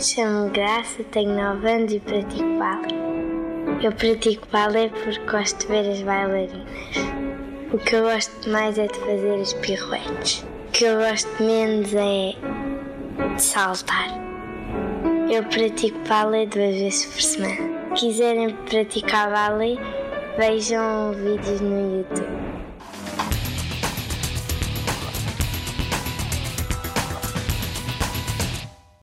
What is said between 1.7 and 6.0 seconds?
anos e pratico balé. Eu pratico balé porque gosto de ver as